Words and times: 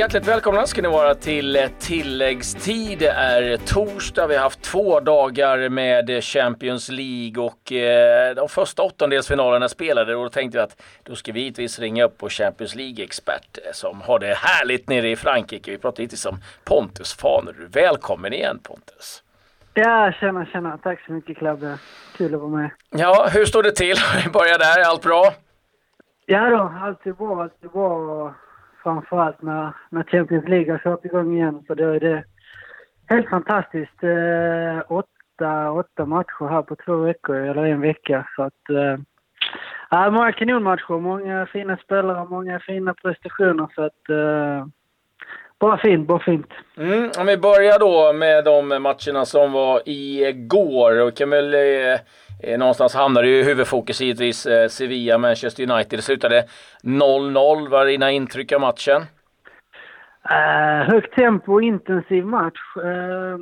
Hjärtligt 0.00 0.28
välkomna 0.28 0.66
ska 0.66 0.82
ni 0.82 0.88
vara 0.88 1.14
till 1.14 1.68
tilläggstid. 1.78 2.98
Det 2.98 3.08
är 3.08 3.56
torsdag. 3.56 4.26
Vi 4.26 4.34
har 4.34 4.42
haft 4.42 4.62
två 4.62 5.00
dagar 5.00 5.68
med 5.68 6.24
Champions 6.24 6.88
League 6.88 7.44
och 7.44 7.72
eh, 7.72 8.34
de 8.34 8.48
första 8.48 8.82
åttondelsfinalerna 8.82 9.68
spelade 9.68 10.16
och 10.16 10.24
då 10.24 10.30
tänkte 10.30 10.58
jag 10.58 10.64
att 10.64 10.82
då 11.02 11.14
ska 11.14 11.32
vi 11.32 11.40
givetvis 11.40 11.78
ringa 11.78 12.04
upp 12.04 12.16
vår 12.18 12.28
Champions 12.28 12.74
League-expert 12.74 13.58
som 13.72 14.00
har 14.00 14.18
det 14.18 14.34
härligt 14.34 14.88
nere 14.88 15.10
i 15.10 15.16
Frankrike. 15.16 15.70
Vi 15.70 15.78
pratar 15.78 16.02
lite 16.02 16.28
om 16.28 16.36
Pontus 16.64 17.14
Fanerud. 17.14 17.72
Välkommen 17.72 18.32
igen 18.32 18.58
Pontus! 18.62 19.22
Ja, 19.74 20.12
tjena, 20.12 20.46
tjena. 20.46 20.78
Tack 20.78 21.00
så 21.06 21.12
mycket 21.12 21.38
Klabbe. 21.38 21.78
Kul 22.16 22.34
att 22.34 22.40
vara 22.40 22.50
med. 22.50 22.70
Ja, 22.90 23.28
hur 23.32 23.44
står 23.44 23.62
det 23.62 23.72
till? 23.72 23.96
Vi 24.24 24.30
börjar 24.38 24.58
där. 24.58 24.90
Allt 24.90 25.02
bra? 25.02 25.32
Ja 26.26 26.50
då, 26.50 26.72
allt 26.82 27.06
är 27.06 27.12
bra. 27.12 27.42
Allt 27.42 27.64
är 27.64 27.68
bra 27.68 28.34
framförallt 28.82 29.42
när, 29.42 29.72
när 29.90 30.02
Champions 30.02 30.48
League 30.48 30.72
har 30.72 30.78
kört 30.78 31.04
igång 31.04 31.34
igen. 31.34 31.64
Så 31.66 31.74
då 31.74 31.84
är 31.84 32.00
det 32.00 32.24
helt 33.06 33.28
fantastiskt. 33.28 34.02
Eh, 34.02 34.92
åtta, 34.92 35.70
åtta 35.70 36.06
matcher 36.06 36.48
här 36.48 36.62
på 36.62 36.76
två 36.76 36.96
veckor, 36.96 37.36
eller 37.36 37.64
en 37.64 37.80
vecka. 37.80 38.28
Så 38.36 38.42
att, 38.42 38.70
eh, 38.70 40.10
många 40.10 40.32
kanonmatcher, 40.32 40.98
många 40.98 41.46
fina 41.46 41.76
spelare, 41.76 42.28
många 42.28 42.60
fina 42.60 42.94
prestationer. 42.94 43.68
Så 43.74 43.82
att, 43.82 44.08
eh, 44.08 44.66
bara 45.60 45.78
fint, 45.78 46.08
bara 46.08 46.18
fint. 46.18 46.46
Mm, 46.76 47.10
om 47.18 47.26
vi 47.26 47.36
börjar 47.36 47.78
då 47.78 48.12
med 48.12 48.44
de 48.44 48.68
matcherna 48.68 49.24
som 49.24 49.52
var 49.52 49.82
igår. 49.86 51.00
Och 51.00 51.16
kan 51.16 51.30
väl 51.30 51.54
eh, 51.54 52.00
Eh, 52.42 52.58
någonstans 52.58 52.94
hamnade 52.94 53.28
ju 53.28 53.42
huvudfokus 53.42 54.00
givetvis 54.00 54.46
eh, 54.46 54.68
Sevilla, 54.68 55.18
Manchester 55.18 55.70
United. 55.70 55.98
Det 55.98 56.02
slutade 56.02 56.44
0-0. 56.82 57.68
Vad 57.68 57.82
är 57.82 57.86
dina 57.86 58.10
intryck 58.10 58.52
av 58.52 58.60
matchen? 58.60 59.02
Uh, 60.30 60.92
högt 60.92 61.14
tempo 61.14 61.52
och 61.52 61.62
intensiv 61.62 62.26
match. 62.26 62.76
Uh, 62.76 63.38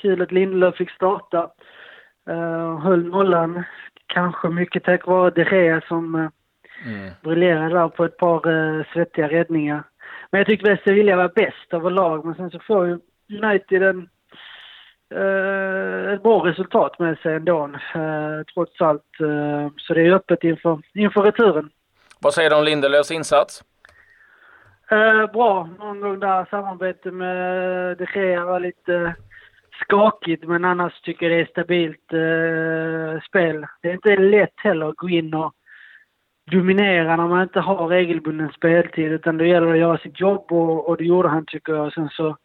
kul 0.00 0.22
att 0.22 0.32
Lindelöf 0.32 0.76
fick 0.76 0.90
starta. 0.90 1.50
Uh, 2.30 2.78
höll 2.78 3.04
nollan. 3.04 3.64
Kanske 4.06 4.48
mycket 4.48 4.84
tack 4.84 5.06
vare 5.06 5.30
De 5.30 5.44
Gea 5.44 5.80
som 5.80 6.14
uh, 6.14 6.28
mm. 6.86 7.10
briljerade 7.22 7.74
där 7.74 7.88
på 7.88 8.04
ett 8.04 8.16
par 8.16 8.48
uh, 8.48 8.84
svettiga 8.92 9.28
räddningar. 9.28 9.82
Men 10.34 10.38
jag 10.38 10.46
tyckte 10.46 10.68
väl 10.70 10.78
Sevilla 10.84 11.16
var 11.16 11.28
bäst 11.34 11.72
överlag. 11.72 12.24
Men 12.24 12.34
sen 12.34 12.50
så 12.50 12.58
får 12.58 12.86
ju 12.86 12.98
United 13.42 13.82
en 13.82 14.08
eh, 15.14 16.12
ett 16.12 16.22
bra 16.22 16.46
resultat 16.46 16.98
med 16.98 17.18
sig 17.18 17.34
ändå, 17.34 17.64
eh, 17.94 18.42
trots 18.54 18.80
allt. 18.80 19.20
Eh, 19.20 19.72
så 19.76 19.94
det 19.94 20.00
är 20.00 20.12
öppet 20.12 20.44
inför, 20.44 20.82
inför 20.94 21.22
returen. 21.22 21.70
Vad 22.20 22.34
säger 22.34 22.50
du 22.50 22.56
om 22.56 22.64
Lindelöfs 22.64 23.10
insats? 23.10 23.64
Eh, 24.90 25.32
bra. 25.32 25.68
Någon 25.78 26.00
gång 26.00 26.20
där 26.20 26.46
samarbete 26.50 27.10
med 27.10 27.98
De 27.98 28.06
Gea 28.14 28.44
var 28.44 28.60
lite 28.60 29.14
skakigt, 29.80 30.44
men 30.44 30.64
annars 30.64 31.00
tycker 31.00 31.30
jag 31.30 31.38
det 31.38 31.42
är 31.42 31.50
stabilt 31.50 32.12
eh, 32.12 33.22
spel. 33.28 33.66
Det 33.82 33.88
är 33.88 33.92
inte 33.92 34.16
lätt 34.16 34.54
heller 34.56 34.88
att 34.88 34.96
gå 34.96 35.08
in 35.08 35.34
och 35.34 35.54
dominera 36.50 37.16
när 37.16 37.28
man 37.28 37.42
inte 37.42 37.60
har 37.60 37.88
regelbunden 37.88 38.52
speltid, 38.56 39.12
utan 39.12 39.38
det 39.38 39.48
gäller 39.48 39.72
att 39.72 39.78
göra 39.78 39.98
sitt 39.98 40.20
jobb 40.20 40.52
och, 40.52 40.88
och 40.88 40.96
det 40.96 41.04
gjorde 41.04 41.28
han 41.28 41.46
tycker 41.46 41.74
jag. 41.74 41.92
Sen 41.92 42.08
så 42.08 42.36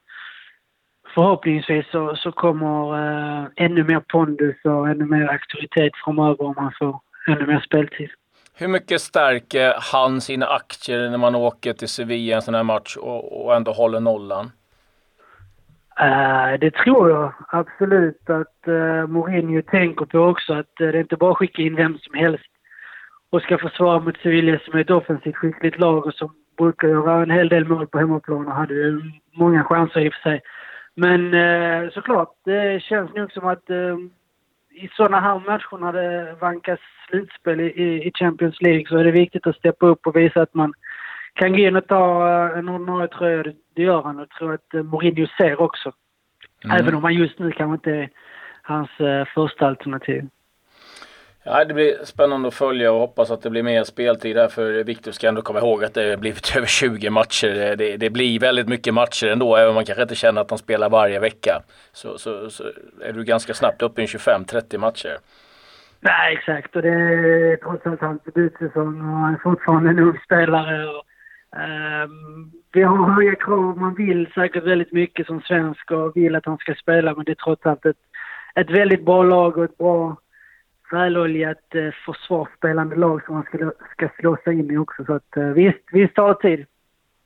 förhoppningsvis 1.13 1.85
så, 1.91 2.15
så 2.15 2.31
kommer 2.31 2.93
eh, 2.93 3.47
ännu 3.55 3.83
mer 3.83 3.99
pondus 3.99 4.55
och 4.63 4.89
ännu 4.89 5.05
mer 5.05 5.27
auktoritet 5.27 5.91
framöver 6.05 6.41
om 6.41 6.57
han 6.57 6.71
får 6.79 6.99
ännu 7.27 7.45
mer 7.45 7.59
speltid. 7.59 8.09
Hur 8.55 8.67
mycket 8.67 9.01
stärker 9.01 9.73
han 9.93 10.21
sina 10.21 10.45
aktier 10.45 11.09
när 11.09 11.17
man 11.17 11.35
åker 11.35 11.73
till 11.73 11.87
Sevilla 11.87 12.35
en 12.35 12.41
sån 12.41 12.53
här 12.53 12.63
match 12.63 12.97
och, 12.97 13.45
och 13.45 13.55
ändå 13.55 13.71
håller 13.71 13.99
nollan? 13.99 14.51
Uh, 16.01 16.59
det 16.59 16.71
tror 16.71 17.09
jag 17.09 17.33
absolut 17.47 18.29
att 18.29 18.67
uh, 18.67 19.07
Mourinho 19.07 19.61
tänker 19.61 20.05
på 20.05 20.19
också. 20.19 20.53
Att 20.53 20.81
uh, 20.81 20.87
det 20.87 20.97
är 20.97 21.01
inte 21.01 21.15
bara 21.15 21.31
att 21.31 21.37
skicka 21.37 21.61
in 21.61 21.75
vem 21.75 21.97
som 21.97 22.13
helst 22.13 22.48
och 23.29 23.41
ska 23.41 23.57
försvara 23.57 23.99
mot 23.99 24.17
Sevilla 24.17 24.59
som 24.59 24.73
är 24.73 24.81
ett 24.81 24.89
offensivt 24.89 25.35
skickligt 25.35 25.79
lag 25.79 26.05
och 26.05 26.13
som 26.13 26.35
brukar 26.57 26.87
göra 26.87 27.23
en 27.23 27.31
hel 27.31 27.49
del 27.49 27.67
mål 27.67 27.87
på 27.87 27.99
hemmaplan 27.99 28.47
och 28.47 28.53
hade 28.53 28.73
ju 28.73 29.01
många 29.31 29.63
chanser 29.63 29.99
i 29.99 30.09
och 30.09 30.13
för 30.13 30.21
sig. 30.21 30.41
Men 30.95 31.33
eh, 31.33 31.89
såklart, 31.91 32.29
det 32.45 32.83
känns 32.83 33.13
nog 33.15 33.31
som 33.31 33.47
att 33.47 33.69
eh, 33.69 33.97
i 34.71 34.89
sådana 34.93 35.19
här 35.19 35.39
matcher 35.39 35.77
när 35.77 35.93
det 35.93 36.35
vankas 36.41 36.79
slutspel 37.09 37.59
i, 37.59 38.07
i 38.07 38.11
Champions 38.15 38.61
League 38.61 38.85
så 38.87 38.97
är 38.97 39.03
det 39.03 39.11
viktigt 39.11 39.47
att 39.47 39.55
steppa 39.55 39.85
upp 39.85 40.07
och 40.07 40.15
visa 40.15 40.41
att 40.41 40.53
man 40.53 40.73
kan 41.33 41.51
gå 41.51 41.57
in 41.57 41.75
och 41.75 41.87
ta 41.87 42.29
eh, 42.29 42.59
en 42.59 42.69
ordinarie 42.69 43.07
tröja. 43.07 43.43
Det, 43.73 43.81
gör 43.81 44.01
han 44.01 44.15
och 44.15 44.21
jag 44.21 44.29
tror 44.29 44.53
att 44.53 44.73
eh, 44.73 44.83
Mourinho 44.83 45.27
ser 45.37 45.61
också. 45.61 45.91
Mm. 46.65 46.77
Även 46.77 46.95
om 46.95 47.03
han 47.03 47.13
just 47.13 47.39
nu 47.39 47.51
kanske 47.51 47.73
inte 47.73 47.91
är 47.91 48.09
hans 48.61 48.99
eh, 48.99 49.25
första 49.25 49.67
alternativ. 49.67 50.27
Ja, 51.43 51.65
det 51.65 51.73
blir 51.73 52.05
spännande 52.05 52.47
att 52.47 52.53
följa 52.53 52.91
och 52.91 52.99
hoppas 52.99 53.31
att 53.31 53.41
det 53.41 53.49
blir 53.49 53.63
mer 53.63 53.83
speltid 53.83 54.37
här 54.37 54.47
för 54.47 54.83
Viktor 54.83 55.11
ska 55.11 55.27
ändå 55.27 55.41
komma 55.41 55.59
ihåg 55.59 55.83
att 55.83 55.93
det 55.93 56.09
har 56.09 56.17
blivit 56.17 56.53
över 56.57 56.67
20 56.67 57.09
matcher. 57.09 57.75
Det, 57.75 57.97
det, 57.97 58.09
blir 58.09 58.39
väldigt 58.39 58.67
mycket 58.67 58.93
matcher 58.93 59.27
ändå, 59.27 59.55
även 59.55 59.69
om 59.69 59.75
man 59.75 59.85
kanske 59.85 60.01
inte 60.01 60.15
känner 60.15 60.41
att 60.41 60.49
han 60.49 60.59
spelar 60.59 60.89
varje 60.89 61.19
vecka. 61.19 61.61
Så, 61.91 62.17
så, 62.17 62.49
så 62.49 62.63
är 63.01 63.13
du 63.13 63.23
ganska 63.23 63.53
snabbt 63.53 63.81
uppe 63.81 64.01
i 64.01 64.05
25-30 64.05 64.77
matcher. 64.77 65.17
Nej, 65.99 66.33
exakt. 66.33 66.75
Och 66.75 66.81
det 66.81 66.89
är 66.89 67.55
trots 67.55 67.85
allt 67.85 68.01
hans 68.01 68.23
debutsäsong 68.23 69.01
och 69.01 69.17
han 69.17 69.33
är 69.33 69.39
fortfarande 69.43 69.89
en 69.89 69.99
ung 69.99 70.19
spelare. 70.25 70.87
Och, 70.87 71.05
um, 72.03 72.51
vi 72.71 72.83
har 72.83 73.11
höga 73.11 73.35
krav. 73.35 73.77
Man 73.77 73.95
vill 73.95 74.31
säkert 74.35 74.63
väldigt 74.63 74.91
mycket 74.91 75.27
som 75.27 75.41
svensk 75.41 75.91
och 75.91 76.15
vill 76.15 76.35
att 76.35 76.45
han 76.45 76.57
ska 76.57 76.73
spela, 76.75 77.15
men 77.15 77.25
det 77.25 77.31
är 77.31 77.35
trots 77.35 77.65
allt 77.65 77.85
ett, 77.85 77.97
ett 78.55 78.69
väldigt 78.69 79.05
bra 79.05 79.23
lag 79.23 79.57
och 79.57 79.63
ett 79.63 79.77
bra 79.77 80.17
väloljat 80.93 81.75
eh, 81.75 81.91
försvarsspelande 82.05 82.95
lag 82.95 83.25
som 83.25 83.35
man 83.35 83.43
ska, 83.43 83.71
ska 83.91 84.09
slå 84.19 84.37
sig 84.43 84.59
in 84.59 84.71
i 84.71 84.77
också. 84.77 85.05
Så 85.05 85.13
att, 85.13 85.37
eh, 85.37 85.43
visst, 85.43 85.83
visst 85.91 86.15
tar 86.15 86.27
det 86.27 86.49
tid. 86.49 86.65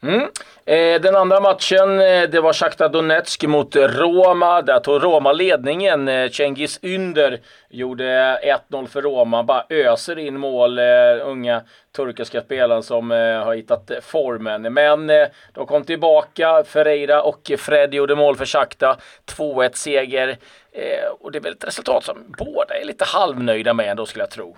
Mm. 0.03 0.27
Eh, 0.65 1.01
den 1.01 1.15
andra 1.15 1.39
matchen, 1.39 1.99
eh, 1.99 2.29
det 2.29 2.41
var 2.41 2.53
Shakhtar 2.53 2.89
Donetsk 2.89 3.43
mot 3.43 3.75
Roma. 3.75 4.61
Där 4.61 4.79
tog 4.79 5.03
Roma 5.03 5.31
ledningen. 5.31 6.07
Eh, 6.07 6.29
Cengiz 6.29 6.79
Ynder 6.83 7.39
gjorde 7.69 8.39
1-0 8.43 8.87
för 8.87 9.01
Roma. 9.01 9.43
Bara 9.43 9.65
öser 9.69 10.19
in 10.19 10.39
mål, 10.39 10.79
eh, 10.79 10.85
unga 11.23 11.61
turkiska 11.95 12.41
spelaren 12.41 12.83
som 12.83 13.11
eh, 13.11 13.17
har 13.17 13.55
hittat 13.55 13.91
eh, 13.91 13.99
formen. 14.01 14.73
Men 14.73 15.09
eh, 15.09 15.27
de 15.53 15.65
kom 15.65 15.83
tillbaka. 15.83 16.63
Ferreira 16.63 17.21
och 17.21 17.51
Fred 17.57 17.93
gjorde 17.93 18.15
mål 18.15 18.35
för 18.35 18.45
Shakhtar. 18.45 18.95
2-1 19.37 19.69
seger. 19.73 20.27
Eh, 20.71 21.11
och 21.19 21.31
det 21.31 21.37
är 21.37 21.43
väl 21.43 21.53
ett 21.53 21.67
resultat 21.67 22.03
som 22.03 22.17
båda 22.37 22.75
är 22.81 22.85
lite 22.85 23.05
halvnöjda 23.05 23.73
med 23.73 23.89
ändå 23.89 24.05
skulle 24.05 24.23
jag 24.23 24.31
tro. 24.31 24.57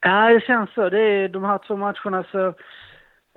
Ja, 0.00 0.28
det 0.28 0.40
känns 0.40 0.70
så. 0.74 0.88
Det 0.88 1.00
är 1.00 1.28
de 1.28 1.44
här 1.44 1.58
två 1.66 1.76
matcherna 1.76 2.24
så 2.32 2.54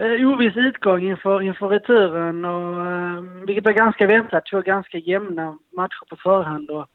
eh, 0.02 0.28
oviss 0.28 0.58
utgång 0.58 1.02
inför, 1.02 1.42
inför 1.42 1.68
returen, 1.68 2.46
och, 2.46 2.86
eh, 2.92 3.22
vilket 3.48 3.66
var 3.66 3.72
ganska 3.72 4.08
väntat. 4.08 4.46
Två 4.46 4.62
ganska 4.62 4.98
jämna 4.98 5.58
matcher 5.78 6.06
på 6.10 6.16
förhand. 6.16 6.70
Och, 6.70 6.88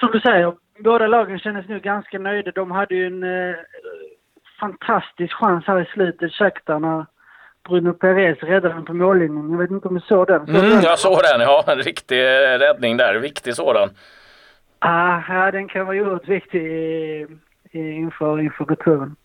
som 0.00 0.10
du 0.12 0.20
säger, 0.20 0.54
båda 0.78 1.06
lagen 1.06 1.38
kändes 1.38 1.68
nu 1.68 1.80
ganska 1.80 2.18
nöjda. 2.18 2.50
De 2.50 2.70
hade 2.70 2.94
ju 2.94 3.06
en 3.06 3.22
eh, 3.22 3.56
fantastisk 4.60 5.34
chans 5.34 5.64
här 5.66 5.80
i 5.80 5.84
slutet, 5.84 6.32
Shakhtar, 6.32 6.78
när 6.78 7.06
Bruno 7.68 7.92
Perez 7.92 8.38
räddade 8.38 8.74
den 8.74 8.84
på 8.84 8.94
mållinjen. 8.94 9.50
Jag 9.50 9.58
vet 9.58 9.70
inte 9.70 9.88
om 9.88 9.94
du 9.94 10.00
såg 10.00 10.26
den? 10.26 10.46
Så 10.46 10.52
mm, 10.52 10.70
den? 10.70 10.82
jag 10.82 10.98
såg 10.98 11.18
den, 11.32 11.40
ja. 11.40 11.64
En 11.66 11.78
riktig 11.78 12.22
räddning 12.60 12.96
där. 12.96 13.14
Viktig 13.14 13.54
sådan. 13.54 13.90
Ah, 14.78 15.22
ja, 15.28 15.50
den 15.50 15.68
kan 15.68 15.86
vara 15.86 15.96
oerhört 15.96 16.28
viktig 16.28 17.26
inför, 17.72 18.40
inför 18.40 18.64
returen. 18.64 19.16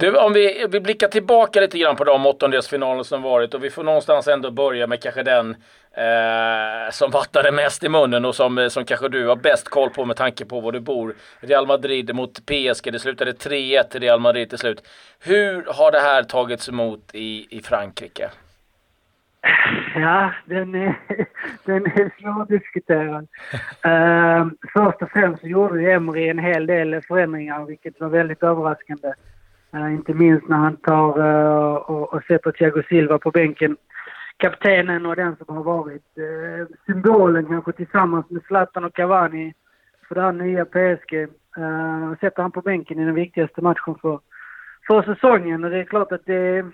Du, 0.00 0.16
om 0.16 0.32
vi, 0.32 0.66
vi 0.70 0.80
blickar 0.80 1.08
tillbaka 1.08 1.60
lite 1.60 1.78
grann 1.78 1.96
på 1.96 2.04
de 2.04 2.26
åttondelsfinaler 2.26 3.02
som 3.02 3.22
varit 3.22 3.54
och 3.54 3.64
vi 3.64 3.70
får 3.70 3.84
någonstans 3.84 4.28
ändå 4.28 4.50
börja 4.50 4.86
med 4.86 5.02
kanske 5.02 5.22
den 5.22 5.50
eh, 5.92 6.90
som 6.90 7.10
vattnade 7.10 7.52
mest 7.52 7.84
i 7.84 7.88
munnen 7.88 8.24
och 8.24 8.34
som, 8.34 8.70
som 8.70 8.84
kanske 8.84 9.08
du 9.08 9.26
har 9.26 9.36
bäst 9.36 9.68
koll 9.68 9.90
på 9.90 10.04
med 10.04 10.16
tanke 10.16 10.44
på 10.44 10.60
var 10.60 10.72
du 10.72 10.80
bor. 10.80 11.14
Real 11.40 11.66
Madrid 11.66 12.14
mot 12.14 12.46
PSG. 12.46 12.92
Det 12.92 12.98
slutade 12.98 13.32
3-1 13.32 13.82
till 13.82 14.00
Real 14.00 14.20
Madrid 14.20 14.48
till 14.48 14.58
slut. 14.58 14.88
Hur 15.24 15.64
har 15.68 15.92
det 15.92 16.00
här 16.00 16.22
tagits 16.22 16.68
emot 16.68 17.10
i, 17.12 17.58
i 17.58 17.62
Frankrike? 17.62 18.30
Ja, 19.94 20.34
den 20.44 20.74
är, 20.74 20.98
den 21.64 21.86
är 21.86 22.20
svårdiskuterad. 22.20 23.28
uh, 23.86 24.52
först 24.72 25.02
och 25.02 25.10
främst 25.10 25.40
så 25.40 25.46
gjorde 25.46 25.82
ju 25.82 25.90
Emery 25.90 26.28
en 26.28 26.38
hel 26.38 26.66
del 26.66 27.02
förändringar, 27.02 27.64
vilket 27.64 28.00
var 28.00 28.08
väldigt 28.08 28.42
överraskande. 28.42 29.12
Uh, 29.74 29.94
inte 29.94 30.14
minst 30.14 30.48
när 30.48 30.56
han 30.56 30.76
tar 30.76 31.18
uh, 31.18 31.74
och, 31.74 32.14
och 32.14 32.22
sätter 32.22 32.50
Thiago 32.50 32.82
Silva 32.88 33.18
på 33.18 33.30
bänken. 33.30 33.76
Kaptenen 34.36 35.06
och 35.06 35.16
den 35.16 35.36
som 35.36 35.56
har 35.56 35.62
varit 35.62 36.18
uh, 36.18 36.66
symbolen 36.86 37.46
kanske 37.46 37.72
tillsammans 37.72 38.30
med 38.30 38.42
Zlatan 38.42 38.84
och 38.84 38.94
Cavani 38.94 39.54
för 40.08 40.14
det 40.14 40.20
här 40.20 40.32
nya 40.32 40.64
PSG. 40.64 41.14
Uh, 41.58 42.14
sätter 42.20 42.42
han 42.42 42.52
på 42.52 42.60
bänken 42.60 42.98
i 42.98 43.04
den 43.04 43.14
viktigaste 43.14 43.62
matchen 43.62 43.94
för, 44.02 44.20
för 44.86 45.02
säsongen 45.02 45.64
och 45.64 45.70
det 45.70 45.78
är 45.78 45.84
klart 45.84 46.12
att 46.12 46.26
det 46.26 46.64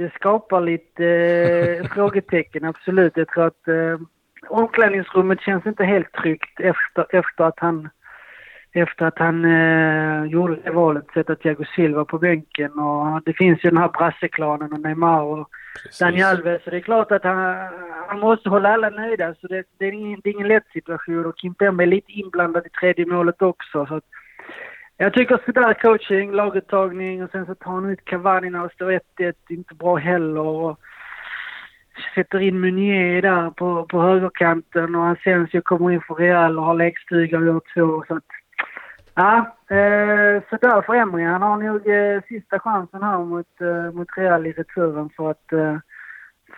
det 0.00 0.14
skapar 0.14 0.60
lite 0.60 1.06
eh, 1.06 1.86
frågetecken, 1.94 2.64
absolut. 2.64 3.16
Jag 3.16 3.28
tror 3.28 3.46
att 3.46 3.68
eh, 3.68 3.98
omklädningsrummet 4.48 5.40
känns 5.40 5.66
inte 5.66 5.84
helt 5.84 6.12
tryggt 6.12 6.60
efter, 6.60 7.06
efter 7.18 7.44
att 7.44 7.58
han 7.58 7.88
efter 8.72 9.04
att 9.06 9.18
han 9.18 9.44
eh, 9.44 10.24
gjorde 10.24 10.56
det 10.56 10.70
valet, 10.70 11.04
sätta 11.14 11.34
Thiago 11.36 11.64
Silva 11.74 12.04
på 12.04 12.18
bänken. 12.18 12.72
Och 12.72 13.22
det 13.24 13.32
finns 13.32 13.64
ju 13.64 13.70
den 13.70 13.78
här 13.78 13.88
brasseklanen 13.88 14.72
och 14.72 14.80
Neymar 14.80 15.22
och 15.22 15.50
Precis. 15.82 15.98
Dani 15.98 16.22
Alves. 16.22 16.64
Så 16.64 16.70
det 16.70 16.76
är 16.76 16.80
klart 16.80 17.12
att 17.12 17.24
han, 17.24 17.68
han 18.08 18.20
måste 18.20 18.48
hålla 18.48 18.72
alla 18.72 18.90
nöjda. 18.90 19.34
Så 19.40 19.46
det, 19.46 19.64
det, 19.78 19.84
är 19.84 19.92
ingen, 19.92 20.20
det 20.24 20.30
är 20.30 20.34
ingen 20.34 20.48
lätt 20.48 20.68
situation. 20.72 21.26
Och 21.26 21.36
Kim 21.36 21.54
Pembe 21.54 21.84
är 21.84 21.86
lite 21.86 22.12
inblandad 22.12 22.66
i 22.66 22.70
tredje 22.70 23.06
målet 23.06 23.42
också. 23.42 23.86
Så 23.86 23.94
att, 23.94 24.04
jag 24.96 25.12
tycker 25.12 25.40
sådär 25.46 25.74
coaching, 25.74 26.32
laguttagning 26.32 27.22
och 27.22 27.30
sen 27.30 27.46
så 27.46 27.54
tar 27.54 27.70
han 27.70 27.90
ut 27.90 28.04
Cavani 28.04 28.50
när 28.50 28.62
det 28.62 28.74
står 28.74 29.00
1-1. 29.18 29.32
Inte 29.48 29.74
bra 29.74 29.96
heller. 29.96 30.40
Och 30.40 30.80
sätter 32.14 32.40
in 32.40 32.60
Meunier 32.60 33.22
där 33.22 33.50
på, 33.50 33.86
på 33.86 34.02
högerkanten 34.02 34.94
och 34.94 35.08
Asensio 35.08 35.60
kommer 35.60 35.90
in 35.90 36.00
för 36.00 36.14
Real 36.14 36.58
och 36.58 36.64
har 36.64 36.74
lekstuga 36.74 37.38
och 37.38 37.46
gör 37.46 37.60
två. 37.74 38.04
Så 38.08 38.16
att, 38.16 38.24
Ja, 39.20 39.36
eh, 39.76 40.42
så 40.50 40.56
där 40.56 40.82
för 40.82 40.94
Emry. 40.94 41.24
Han 41.24 41.42
har 41.42 41.56
nog 41.56 41.88
eh, 41.88 42.22
sista 42.28 42.58
chansen 42.58 43.02
här 43.02 43.18
mot, 43.18 43.60
eh, 43.60 43.92
mot 43.92 44.08
Real 44.16 44.46
i 44.46 44.52
returen 44.52 45.10
för 45.16 45.30
att, 45.30 45.52
eh, 45.52 45.76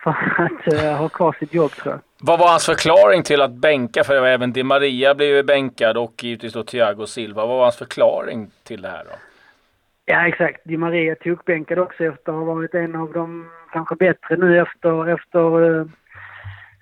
för 0.03 0.15
att 0.37 0.73
eh, 0.73 0.97
ha 0.97 1.09
kvar 1.09 1.35
sitt 1.39 1.53
jobb 1.53 1.71
tror 1.71 1.93
jag. 1.93 2.01
Vad 2.21 2.39
var 2.39 2.47
hans 2.47 2.65
förklaring 2.65 3.23
till 3.23 3.41
att 3.41 3.51
bänka? 3.51 4.03
För 4.03 4.25
även 4.25 4.53
Di 4.53 4.63
Maria 4.63 5.15
blev 5.15 5.29
ju 5.29 5.43
bänkad 5.43 5.97
och 5.97 6.23
givetvis 6.23 6.53
då 6.53 6.63
Thiago 6.63 7.05
Silva. 7.05 7.45
Vad 7.45 7.57
var 7.57 7.63
hans 7.63 7.77
förklaring 7.77 8.51
till 8.63 8.81
det 8.81 8.89
här 8.89 9.03
då? 9.03 9.15
Ja 10.05 10.27
exakt. 10.27 10.61
Di 10.63 10.77
Maria 10.77 11.15
tog 11.15 11.37
bänkad 11.45 11.79
också 11.79 12.03
efter 12.03 12.31
att 12.31 12.37
ha 12.37 12.43
varit 12.43 12.73
en 12.73 12.95
av 12.95 13.13
de 13.13 13.49
kanske 13.71 13.95
bättre 13.95 14.37
nu 14.37 14.61
efter, 14.61 15.09
efter 15.09 15.85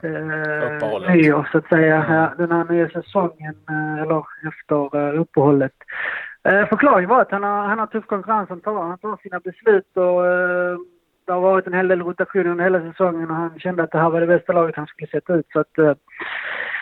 eh, 0.03 0.15
eh, 0.15 1.13
nyår 1.13 1.49
så 1.51 1.57
att 1.57 1.69
säga. 1.69 2.05
Ja, 2.09 2.33
den 2.37 2.51
här 2.51 2.65
nya 2.69 2.89
säsongen, 2.89 3.55
eh, 3.69 4.01
eller 4.01 4.23
efter 4.47 4.97
eh, 4.97 5.21
uppehållet. 5.21 5.73
Eh, 6.43 6.67
förklaringen 6.67 7.09
var 7.09 7.21
att 7.21 7.31
han 7.31 7.43
har, 7.43 7.65
han 7.67 7.79
har 7.79 7.87
tuff 7.87 8.05
konkurrens, 8.05 8.49
han 8.49 8.61
tar, 8.61 8.83
han 8.83 8.97
tar 8.97 9.17
sina 9.23 9.39
beslut 9.39 9.97
och 9.97 10.27
eh, 10.27 10.77
det 11.25 11.33
har 11.33 11.41
varit 11.41 11.67
en 11.67 11.73
hel 11.73 11.87
del 11.87 12.01
rotation 12.01 12.47
under 12.47 12.63
hela 12.63 12.91
säsongen 12.91 13.29
och 13.29 13.35
han 13.35 13.59
kände 13.59 13.83
att 13.83 13.91
det 13.91 13.97
här 13.97 14.09
var 14.09 14.21
det 14.21 14.27
bästa 14.27 14.53
laget 14.53 14.75
han 14.75 14.87
skulle 14.87 15.07
sätta 15.07 15.33
ut. 15.33 15.47
Så 15.53 15.59
att, 15.59 15.77
eh, 15.77 15.93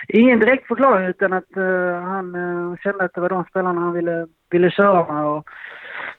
ingen 0.07 0.39
direkt 0.39 0.67
förklaring 0.67 1.07
utan 1.07 1.33
att 1.33 1.57
eh, 1.57 2.01
han 2.01 2.35
eh, 2.35 2.77
kände 2.77 3.03
att 3.03 3.13
det 3.13 3.21
var 3.21 3.29
de 3.29 3.43
spelarna 3.43 3.81
han 3.81 3.93
ville, 3.93 4.27
ville 4.49 4.71
köra 4.71 5.13
med. 5.13 5.25
Och, 5.25 5.49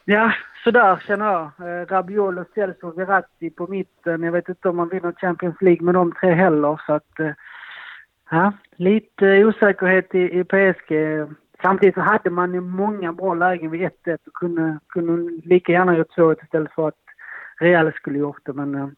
ja, 0.04 0.32
sådär 0.64 1.02
känner 1.06 1.42
eh, 1.42 1.66
jag. 1.66 1.92
Rabiol 1.92 2.38
och 2.38 2.46
Celso 2.54 2.88
och 2.88 2.98
Verratti 2.98 3.50
på 3.50 3.66
mitten. 3.66 4.22
Jag 4.22 4.32
vet 4.32 4.48
inte 4.48 4.68
om 4.68 4.76
man 4.76 4.88
vinner 4.88 5.12
Champions 5.12 5.56
League 5.60 5.84
med 5.84 5.94
de 5.94 6.12
tre 6.12 6.34
heller. 6.34 6.80
Så 6.86 6.92
att, 6.92 7.20
eh, 7.20 7.32
ja, 8.30 8.52
lite 8.76 9.44
osäkerhet 9.44 10.14
i, 10.14 10.38
i 10.38 10.44
PSG. 10.44 10.92
Samtidigt 11.62 11.94
så 11.94 12.00
hade 12.00 12.30
man 12.30 12.54
ju 12.54 12.60
många 12.60 13.12
bra 13.12 13.34
lägen 13.34 13.70
vid 13.70 13.80
1-1 13.80 14.18
och 14.26 14.32
kunde, 14.32 14.78
kunde 14.88 15.42
lika 15.44 15.72
gärna 15.72 15.96
gjort 15.96 16.16
2-1 16.16 16.44
istället 16.44 16.72
för 16.72 16.88
att 16.88 16.94
Real 17.60 17.92
skulle 17.92 18.18
gjort 18.18 18.40
det. 18.44 18.52
Men 18.52 18.74
äh, 18.74 18.88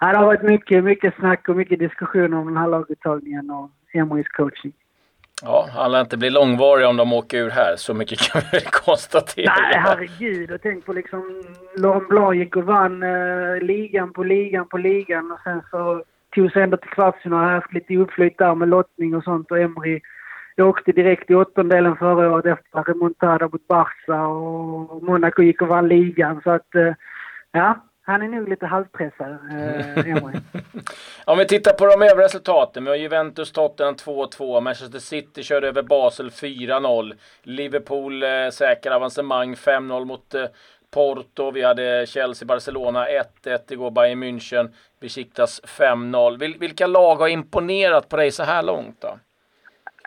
det 0.00 0.16
har 0.16 0.24
varit 0.24 0.42
mycket, 0.42 0.84
mycket 0.84 1.14
snack 1.14 1.48
och 1.48 1.56
mycket 1.56 1.78
diskussioner 1.78 2.36
om 2.36 2.46
den 2.46 2.56
här 2.56 2.68
laguttagningen 2.68 3.50
och 3.50 3.70
Emrys 3.92 4.28
coaching. 4.28 4.72
Ja, 5.42 5.68
han 5.72 5.92
lär 5.92 6.00
inte 6.00 6.16
bli 6.16 6.30
långvarig 6.30 6.86
om 6.86 6.96
de 6.96 7.12
åker 7.12 7.38
ur 7.38 7.50
här. 7.50 7.76
Så 7.76 7.94
mycket 7.94 8.18
kan 8.32 8.42
vi 8.52 8.58
väl 8.58 8.66
konstatera. 8.66 9.54
Nej, 9.60 9.80
herregud. 9.84 10.50
Och 10.50 10.60
tänk 10.62 10.86
på 10.86 10.92
liksom 10.92 11.42
Laurent 11.76 12.08
Blanc 12.08 12.36
gick 12.36 12.56
och 12.56 12.64
vann 12.64 13.02
eh, 13.02 13.60
ligan 13.62 14.12
på 14.12 14.22
ligan 14.22 14.68
på 14.68 14.78
ligan 14.78 15.32
och 15.32 15.38
sen 15.44 15.62
så 15.70 16.04
tog 16.34 16.52
sig 16.52 16.62
ändå 16.62 16.76
till 16.76 16.90
kvartsfinal. 16.90 17.44
Har 17.44 17.52
haft 17.52 17.72
lite 17.72 17.96
uppflytt 17.96 18.38
där 18.38 18.54
med 18.54 18.68
lottning 18.68 19.14
och 19.14 19.24
sånt 19.24 19.50
och 19.50 19.58
Emery 19.58 20.00
åkte 20.58 20.92
direkt 20.92 21.30
i 21.30 21.34
åttondelen 21.34 21.96
förra 21.96 22.32
året 22.32 22.46
efter 22.46 22.82
remontada 22.82 23.48
mot 23.48 23.68
Barca 23.68 24.26
och 24.26 25.02
Monaco 25.02 25.42
gick 25.42 25.62
och 25.62 25.68
vann 25.68 25.88
ligan. 25.88 26.40
Så 26.44 26.50
att, 26.50 26.74
eh, 26.74 26.94
ja, 27.52 27.84
han 28.10 28.22
är 28.22 28.28
nog 28.28 28.48
lite 28.48 28.66
halvpressad, 28.66 29.30
eh, 29.30 30.16
Om 31.24 31.38
vi 31.38 31.46
tittar 31.46 31.72
på 31.72 31.86
de 31.86 32.02
övriga 32.02 32.24
resultaten. 32.24 32.84
Vi 32.84 32.90
har 32.90 32.96
Juventus 32.96 33.52
Tottenham 33.52 33.94
2-2. 33.94 34.60
Manchester 34.60 34.98
City 34.98 35.42
körde 35.42 35.68
över 35.68 35.82
Basel 35.82 36.30
4-0. 36.30 37.12
Liverpool 37.42 38.22
eh, 38.22 38.28
säkrar 38.52 38.94
avancemang 38.94 39.54
5-0 39.54 40.04
mot 40.04 40.34
eh, 40.34 40.44
Porto. 40.90 41.50
Vi 41.50 41.62
hade 41.62 42.06
Chelsea-Barcelona 42.06 43.06
1-1 43.44 43.72
igår. 43.72 43.90
Bayern 43.90 44.22
München 44.22 44.72
besiktas 45.00 45.62
5-0. 45.62 46.38
Vil 46.38 46.58
vilka 46.58 46.86
lag 46.86 47.16
har 47.16 47.28
imponerat 47.28 48.08
på 48.08 48.16
dig 48.16 48.30
så 48.30 48.42
här 48.42 48.62
långt 48.62 49.00
då? 49.00 49.18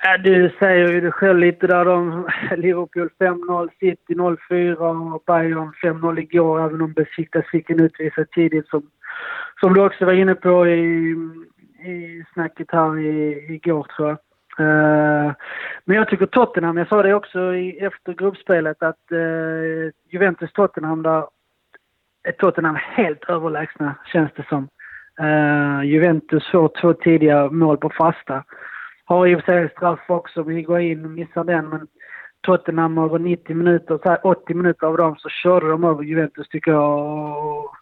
Äh, 0.06 0.22
du 0.24 0.52
säger 0.60 0.88
ju 0.88 1.02
det 1.02 1.12
själv 1.12 1.40
lite 1.40 1.68
där 1.68 1.88
om 1.88 2.28
Liverpool 2.58 3.10
5-0, 3.20 3.70
City 3.80 4.14
0-4 4.14 4.76
och 5.14 5.24
Bayern 5.28 5.74
5-0 5.84 6.20
igår, 6.20 6.66
även 6.66 6.82
om 6.82 6.94
Besiktas 6.94 7.46
fick 7.52 7.70
en 7.70 7.80
utvisad 7.80 8.32
tidigt 8.32 8.68
som, 8.68 8.90
som 9.60 9.74
du 9.74 9.86
också 9.86 10.06
var 10.06 10.14
inne 10.14 10.36
på 10.36 10.68
i, 10.68 11.16
i 11.86 12.26
snacket 12.34 12.68
här 12.72 13.00
i, 13.00 13.46
igår 13.54 13.84
tror 13.84 14.10
jag. 14.10 14.18
Uh, 14.60 15.34
men 15.86 15.98
jag 15.98 16.08
tycker 16.08 16.26
Tottenham, 16.26 16.78
jag 16.78 16.88
sa 16.88 17.04
det 17.04 17.14
också 17.14 17.56
i, 17.56 17.80
efter 17.80 18.14
gruppspelet 18.14 18.84
att 18.84 19.12
äh, 19.12 19.18
uh, 19.18 19.92
Juventus-Tottenham 20.10 21.04
där 21.04 21.24
är 22.24 22.32
Tottenham 22.32 22.78
helt 22.80 23.24
överlägsna 23.30 23.96
känns 24.06 24.32
det 24.36 24.46
som. 24.50 24.68
Uh, 25.22 25.86
Juventus 25.86 26.52
får 26.52 26.72
två 26.82 26.94
tidiga 26.94 27.50
mål 27.50 27.78
på 27.78 27.90
fasta. 27.90 28.44
Har 29.06 29.28
i 29.28 29.36
och 29.36 29.44
för 29.44 29.46
sig 29.46 29.70
straff 29.70 30.00
också, 30.08 30.44
vi 30.44 30.62
går 30.62 30.80
in 30.80 31.06
och 31.06 31.12
missar 31.12 31.44
den. 31.44 31.70
Men 31.70 31.88
Tottenham 32.42 32.98
över 32.98 33.20
90 33.20 33.56
minuter, 33.56 34.00
så 34.04 34.10
här 34.10 34.28
80 34.28 34.54
minuter 34.54 34.88
av 34.88 34.98
dem 34.98 35.16
så 35.16 35.30
körde 35.30 35.70
de 35.70 35.84
över 35.84 36.04
Juventus 36.04 36.50
tycker 36.50 36.72
jag. 36.72 37.48
Och 37.48 37.76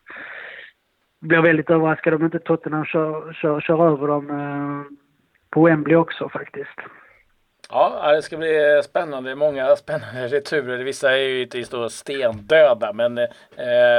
blir 1.20 1.42
väldigt 1.42 1.70
överraskad 1.70 2.14
om 2.14 2.26
inte 2.26 2.40
Tottenham 2.40 2.86
kör, 2.86 3.34
kör, 3.34 3.62
kör 3.62 3.88
över 3.88 4.08
dem 4.08 4.30
eh, 4.30 4.98
på 5.50 5.66
Wembley 5.66 5.96
också 5.96 6.30
faktiskt. 6.30 6.80
Ja, 7.74 8.12
det 8.16 8.22
ska 8.22 8.38
bli 8.38 8.82
spännande. 8.84 9.36
Många 9.36 9.76
spännande 9.76 10.28
returer. 10.28 10.78
Vissa 10.78 11.12
är 11.12 11.18
ju 11.18 11.42
inte 11.42 11.90
stendöda, 11.90 12.94
men 12.94 13.18
eh, 13.18 13.28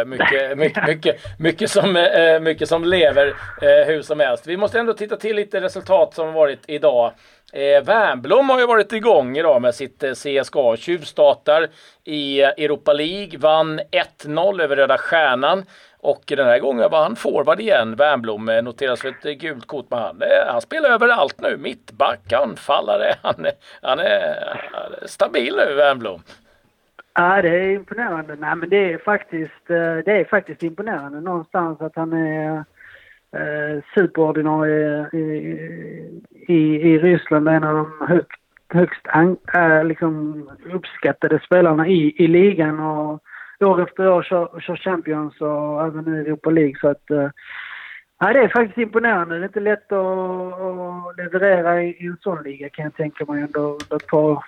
mycket, 0.07 0.59
mycket, 0.59 0.87
mycket, 0.87 1.17
mycket, 1.39 1.71
som, 1.71 1.97
eh, 1.97 2.41
mycket 2.41 2.69
som 2.69 2.85
lever 2.85 3.27
eh, 3.63 3.87
hur 3.87 4.03
som 4.03 4.21
helst. 4.21 4.47
Vi 4.47 4.57
måste 4.57 4.79
ändå 4.79 4.93
titta 4.93 5.17
till 5.17 5.37
lite 5.37 5.61
resultat 5.61 6.15
som 6.15 6.33
varit 6.33 6.61
idag. 6.67 7.13
Eh, 7.53 7.85
Wernbloom 7.85 8.49
har 8.51 8.61
ju 8.61 8.67
varit 8.67 8.93
igång 8.93 9.37
idag 9.37 9.63
med 9.63 9.75
sitt 9.75 10.03
eh, 10.03 10.13
CSKA. 10.13 10.77
Tjuvstartar 10.77 11.69
i 12.05 12.43
Europa 12.43 12.93
League, 12.93 13.39
vann 13.39 13.81
1-0 14.25 14.63
över 14.63 14.77
Röda 14.77 14.99
Stjärnan. 14.99 15.65
Och 16.03 16.23
den 16.27 16.47
här 16.47 16.59
gången 16.59 16.91
var 16.91 17.03
han 17.03 17.17
forward 17.17 17.61
igen. 17.61 17.97
Wernbloom 17.97 18.49
eh, 18.49 18.63
noteras 18.63 19.01
för 19.01 19.09
ett 19.09 19.25
eh, 19.25 19.33
gult 19.33 19.67
kort. 19.67 19.87
Men 19.91 19.99
han, 19.99 20.23
eh, 20.23 20.53
han 20.53 20.61
spelar 20.61 20.91
överallt 20.91 21.41
nu. 21.41 21.57
Mittback, 21.57 22.33
anfallare. 22.33 23.15
Han, 23.23 23.47
han 23.83 23.99
är 23.99 25.07
stabil 25.07 25.55
nu, 25.57 25.75
Wernbloom. 25.75 26.21
Ja, 27.15 27.43
det 27.43 27.49
är 27.49 27.71
imponerande. 27.71 28.37
Nej, 28.37 28.57
men 28.57 28.69
det 28.69 28.93
är 28.93 28.99
faktiskt, 28.99 29.67
det 30.05 30.13
är 30.13 30.25
faktiskt 30.25 30.63
imponerande 30.63 31.21
någonstans 31.21 31.81
att 31.81 31.97
han 31.97 32.13
är 32.13 32.65
eh, 33.37 33.83
superordinarie 33.95 35.09
i, 35.13 35.27
i, 36.49 36.93
i 36.93 36.99
Ryssland. 36.99 37.49
En 37.49 37.65
av 37.65 37.75
de 37.75 38.07
högt, 38.09 38.41
högst 38.69 39.07
an, 39.09 39.37
äh, 39.55 39.85
liksom 39.85 40.51
uppskattade 40.73 41.41
spelarna 41.47 41.87
i, 41.87 42.15
i 42.25 42.27
ligan. 42.27 42.81
Och, 42.81 43.23
år 43.63 43.83
efter 43.83 44.09
år 44.09 44.23
kör, 44.23 44.61
kör 44.61 44.77
Champions 44.77 45.41
och 45.41 45.87
även 45.87 46.05
nu 46.05 46.21
Europa 46.21 46.51
League. 46.51 46.75
Så 46.81 46.89
att, 46.89 47.11
eh, 47.11 47.31
ja, 48.21 48.33
det 48.33 48.39
är 48.39 48.49
faktiskt 48.49 48.79
imponerande. 48.79 49.35
Det 49.35 49.45
är 49.45 49.47
inte 49.47 49.61
lätt 49.61 49.93
att, 49.93 49.99
att 49.99 51.17
leverera 51.17 51.83
i, 51.83 51.89
i 51.89 52.07
en 52.07 52.17
sån 52.21 52.43
liga 52.43 52.69
kan 52.69 52.85
jag 52.85 52.95
tänka 52.95 53.25
mig 53.25 53.45
under 53.45 53.97
ett 53.97 54.07
par. 54.07 54.45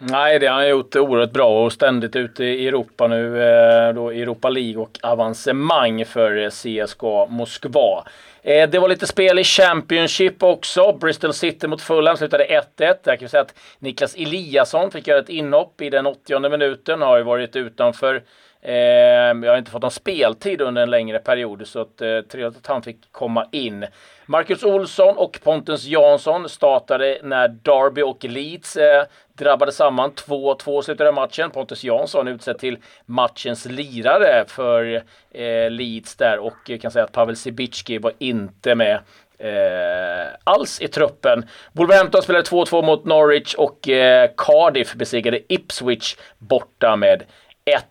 Nej, 0.00 0.38
det 0.38 0.46
har 0.46 0.54
han 0.54 0.68
gjort 0.68 0.96
oerhört 0.96 1.32
bra 1.32 1.64
och 1.64 1.72
ständigt 1.72 2.16
ute 2.16 2.44
i 2.44 2.68
Europa 2.68 3.06
nu. 3.06 3.42
Eh, 3.42 3.94
då 3.94 4.10
Europa 4.10 4.48
League 4.48 4.82
och 4.82 4.98
avancemang 5.02 6.04
för 6.04 6.36
eh, 6.36 6.50
CSKA 6.50 7.26
Moskva. 7.28 8.04
Eh, 8.42 8.68
det 8.68 8.78
var 8.78 8.88
lite 8.88 9.06
spel 9.06 9.38
i 9.38 9.44
Championship 9.44 10.42
också. 10.42 10.92
Bristol 10.92 11.32
City 11.32 11.66
mot 11.66 11.82
Fulham 11.82 12.16
slutade 12.16 12.44
1-1. 12.44 12.62
Där 12.76 13.16
kan 13.16 13.18
vi 13.18 13.28
säga 13.28 13.40
att 13.40 13.54
Niklas 13.78 14.14
Eliasson 14.14 14.90
fick 14.90 15.06
göra 15.06 15.18
ett 15.18 15.28
inhopp 15.28 15.80
i 15.80 15.90
den 15.90 16.06
80 16.06 16.48
minuten. 16.48 17.02
Har 17.02 17.16
ju 17.16 17.22
varit 17.22 17.56
utanför 17.56 18.22
jag 18.66 19.50
har 19.50 19.56
inte 19.56 19.70
fått 19.70 19.82
någon 19.82 19.90
speltid 19.90 20.60
under 20.60 20.82
en 20.82 20.90
längre 20.90 21.18
period 21.18 21.66
så 21.66 21.80
att, 21.80 21.96
trevligt 21.96 22.56
att 22.56 22.66
han 22.66 22.82
fick 22.82 23.12
komma 23.12 23.46
in. 23.52 23.86
Marcus 24.26 24.62
Olsson 24.62 25.16
och 25.16 25.38
Pontus 25.44 25.84
Jansson 25.84 26.48
startade 26.48 27.18
när 27.22 27.48
Derby 27.48 28.02
och 28.02 28.24
Leeds 28.24 28.76
drabbade 29.38 29.72
samman. 29.72 30.10
2-2 30.12 30.82
slutade 30.82 31.12
matchen. 31.12 31.50
Pontus 31.50 31.84
Jansson 31.84 32.28
utsedd 32.28 32.58
till 32.58 32.78
matchens 33.06 33.66
lirare 33.66 34.44
för 34.48 35.02
eh, 35.30 35.70
Leeds 35.70 36.16
där 36.16 36.38
och 36.38 36.56
jag 36.66 36.80
kan 36.80 36.90
säga 36.90 37.04
att 37.04 37.12
Pavel 37.12 37.36
Sibicki 37.36 37.98
var 37.98 38.12
inte 38.18 38.74
med 38.74 38.98
eh, 39.38 40.34
alls 40.44 40.80
i 40.80 40.88
truppen. 40.88 41.44
Wolverhampton 41.72 42.22
spelade 42.22 42.44
2-2 42.44 42.82
mot 42.82 43.04
Norwich 43.04 43.54
och 43.54 43.88
eh, 43.88 44.30
Cardiff 44.36 44.94
besegrade 44.94 45.52
Ipswich 45.52 46.16
borta 46.38 46.96
med 46.96 47.22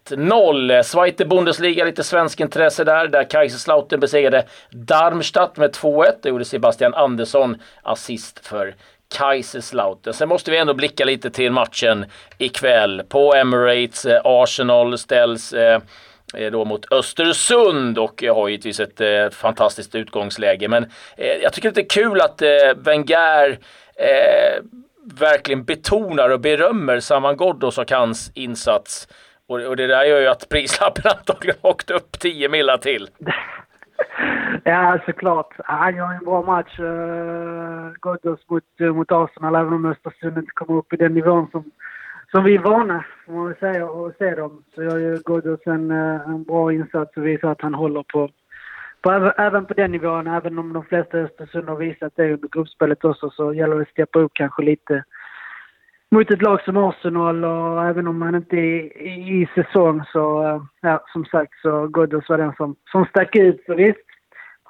1-0. 0.10 0.84
Zweite 0.84 1.26
Bundesliga, 1.26 1.86
lite 1.86 2.04
svensk 2.04 2.40
intresse 2.40 2.84
där, 2.84 3.08
där 3.08 3.30
Kaiserslautern 3.30 4.00
besegrade 4.00 4.46
Darmstadt 4.72 5.58
med 5.58 5.72
2-1. 5.76 6.12
Det 6.22 6.30
gjorde 6.30 6.46
Sebastian 6.46 6.94
Andersson 6.94 7.62
assist 7.82 8.48
för 8.48 8.76
Kaiserslautern. 9.14 10.14
Sen 10.14 10.30
måste 10.30 10.52
vi 10.52 10.58
ändå 10.58 10.74
blicka 10.74 11.06
lite 11.06 11.30
till 11.30 11.52
matchen 11.52 12.06
ikväll. 12.38 13.04
På 13.10 13.34
Emirates, 13.34 14.06
eh, 14.06 14.22
Arsenal 14.24 14.98
ställs 14.98 15.54
eh, 15.54 15.82
eh 16.38 16.52
då 16.52 16.66
mot 16.66 16.92
Östersund 16.92 17.98
och 17.98 18.24
eh, 18.24 18.36
har 18.36 18.50
givetvis 18.50 18.80
ett 18.80 19.02
eh, 19.02 19.30
fantastiskt 19.30 19.96
utgångsläge. 19.96 20.68
Men 20.68 20.84
eh, 21.18 21.36
jag 21.44 21.54
tycker 21.54 21.72
det 21.72 21.82
är 21.82 21.90
kul 21.90 22.22
att 22.22 22.42
eh, 22.42 22.50
Wenger 22.76 23.60
eh, 23.96 24.64
verkligen 25.20 25.64
betonar 25.64 26.30
och 26.30 26.40
berömmer 26.40 27.00
Saman 27.00 27.38
Ghoddos 27.38 27.78
och 27.78 27.92
hans 27.92 28.32
insats. 28.36 29.08
Och, 29.48 29.60
och 29.62 29.76
det 29.76 29.88
där 29.88 30.04
gör 30.04 30.22
ju 30.22 30.28
att 30.28 30.50
prislappen 30.50 31.04
antagligen 31.18 31.58
åkt 31.62 31.92
upp 31.92 32.20
10 32.20 32.50
millar 32.50 32.78
till. 32.78 33.10
ja, 34.64 35.00
såklart. 35.06 35.54
Han 35.66 35.96
gör 35.96 36.14
en 36.14 36.26
bra 36.26 36.42
match, 36.42 36.80
eh, 36.80 36.86
uh, 36.86 37.94
Ghoddos 38.02 38.50
mot, 38.50 38.64
uh, 38.82 38.94
mot 38.94 39.12
Arsenal, 39.12 39.56
även 39.56 39.74
om 39.74 39.86
Östersund 39.86 40.38
inte 40.38 40.52
kommer 40.52 40.80
upp 40.80 40.94
i 40.94 40.98
den 40.98 41.14
nivån 41.14 41.48
som, 41.52 41.64
som 42.32 42.44
vi 42.44 42.56
är 42.56 42.60
vana, 42.60 43.06
får 43.26 43.34
man 43.34 43.56
säga, 43.60 43.86
att 43.86 44.18
se 44.18 44.36
dem. 44.36 44.64
Så 44.76 44.84
gör 44.84 44.98
ju 44.98 45.18
Ghoddos 45.26 45.60
en, 45.66 45.92
uh, 45.92 46.30
en 46.30 46.44
bra 46.44 46.74
insats 46.74 47.18
och 47.18 47.28
visar 47.28 47.52
att 47.52 47.62
han 47.62 47.74
håller 47.74 48.04
på, 48.04 48.30
på, 49.02 49.34
även 49.38 49.66
på 49.66 49.74
den 49.74 49.92
nivån. 49.92 50.28
Även 50.28 50.60
om 50.60 50.74
de 50.74 50.84
flesta 50.84 51.18
Östersund 51.18 51.70
har 51.70 51.76
visat 51.76 52.14
det 52.16 52.34
under 52.34 52.48
gruppspelet 52.48 53.06
också 53.06 53.30
så 53.30 53.54
gäller 53.54 53.76
det 53.76 53.82
att 53.82 53.90
steppa 53.90 54.20
upp 54.20 54.32
kanske 54.34 54.64
lite 54.64 55.04
mot 56.14 56.32
ett 56.32 56.42
lag 56.42 56.62
som 56.62 56.78
Arsenal 56.78 57.46
och 57.46 57.86
även 57.86 58.08
om 58.08 58.22
han 58.22 58.36
inte 58.36 58.56
är 58.56 59.02
i, 59.02 59.42
i 59.42 59.50
säsong 59.56 60.04
så, 60.12 60.22
ja, 60.82 61.04
som 61.14 61.26
sagt 61.26 61.54
så 61.62 61.88
Ghoddos 61.88 62.30
var 62.30 62.38
den 62.38 62.54
som, 62.54 62.76
som 62.92 63.06
stack 63.06 63.36
ut. 63.36 63.64
Så 63.66 63.76
visst, 63.76 64.08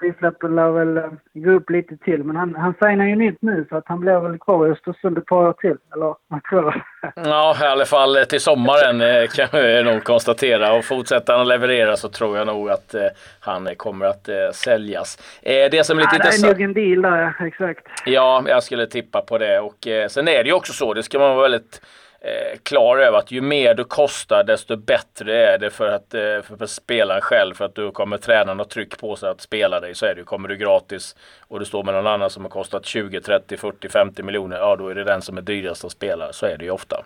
prislappen 0.04 0.56
lär 0.56 0.72
väl 0.72 0.98
uh, 0.98 1.12
gå 1.34 1.52
upp 1.52 1.70
lite 1.70 1.98
till. 1.98 2.24
Men 2.24 2.36
han, 2.36 2.56
han 2.56 2.74
signar 2.74 3.06
ju 3.06 3.16
nytt 3.16 3.42
nu 3.42 3.66
så 3.70 3.78
att 3.78 3.84
han 3.88 4.00
blir 4.00 4.20
väl 4.20 4.40
kvar 4.40 4.68
i 4.68 4.72
Östersund 4.72 5.18
ett 5.18 5.26
par 5.26 5.48
år 5.48 5.54
till. 5.54 5.78
Eller 5.94 6.16
vad 6.28 6.44
tror 6.44 6.72
du? 6.72 6.82
Ja, 7.16 7.56
i 7.62 7.66
alla 7.66 7.86
fall 7.86 8.18
till 8.30 8.40
sommaren 8.40 9.02
eh, 9.02 9.28
kan 9.28 9.48
vi 9.54 9.84
nog 9.84 10.04
konstatera. 10.04 10.74
Och 10.74 10.86
fortsätter 10.86 11.34
han 11.34 11.42
att 11.42 11.48
leverera 11.48 11.98
så 11.98 12.10
tror 12.10 12.38
jag 12.38 12.48
nog 12.48 12.70
att 12.70 12.94
eh, 12.94 13.02
han 13.40 13.70
kommer 13.78 14.06
att 14.06 14.30
eh, 14.30 14.36
säljas. 14.54 15.40
Eh, 15.42 15.70
det 15.72 15.86
som 15.86 15.98
är 15.98 16.02
lite 16.02 16.16
ja, 16.16 16.16
intressant... 16.16 16.58
Det 16.58 16.64
är 16.64 16.68
nog 16.68 16.78
en 16.78 17.02
deal 17.02 17.02
där, 17.02 17.46
exakt. 17.48 17.88
Ja, 18.06 18.44
jag 18.48 18.64
skulle 18.64 18.88
tippa 18.88 19.22
på 19.22 19.38
det. 19.38 19.60
Och 19.60 19.88
eh, 19.88 20.08
sen 20.08 20.28
är 20.28 20.44
det 20.44 20.50
ju 20.50 20.54
också 20.54 20.74
så, 20.74 20.94
det 20.94 21.04
ska 21.04 21.20
man 21.20 21.36
vara 21.36 21.42
väldigt 21.42 21.82
eh, 22.24 22.58
klar 22.64 22.98
över 22.98 23.18
att 23.18 23.32
ju 23.32 23.42
mer 23.42 23.74
du 23.74 23.84
kostar 23.84 24.44
desto 24.44 24.78
bättre 24.78 25.38
är 25.38 25.58
det 25.58 25.70
för, 25.70 25.88
att, 25.88 26.14
eh, 26.14 26.20
för, 26.22 26.58
för 26.58 26.66
spelaren 26.66 27.22
själv. 27.22 27.54
För 27.54 27.66
att 27.66 27.76
du 27.76 27.92
kommer 27.92 28.18
tränaren 28.18 28.60
och 28.60 28.70
tryck 28.70 29.00
på 29.00 29.16
sig 29.16 29.30
att 29.30 29.42
spela 29.42 29.80
dig 29.80 29.96
så 29.96 30.06
är 30.06 30.16
det 30.16 30.24
Kommer 30.24 30.50
du 30.50 30.58
gratis 30.58 31.16
och 31.48 31.60
du 31.60 31.66
står 31.66 31.84
med 31.84 31.94
någon 31.94 32.08
annan 32.08 32.30
som 32.30 32.44
har 32.44 32.50
kostat 32.50 32.86
20, 32.86 33.22
30, 33.22 33.58
40, 33.58 33.90
50 33.90 34.24
miljoner. 34.24 34.58
Ja, 34.58 34.76
då 34.76 34.88
är 34.88 34.96
det 34.96 35.04
den 35.04 35.22
som 35.22 35.38
är 35.38 35.42
dyrast 35.42 35.86
att 35.86 35.92
spela. 35.92 36.34
Så 36.34 36.46
är 36.46 36.58
det 36.58 36.66
ju 36.66 36.72
ofta. 36.72 37.04